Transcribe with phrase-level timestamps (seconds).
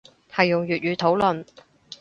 [0.31, 1.45] 係用粵語討論